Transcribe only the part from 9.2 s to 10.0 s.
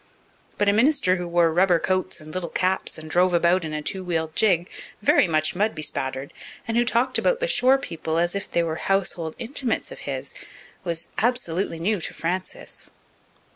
intimates of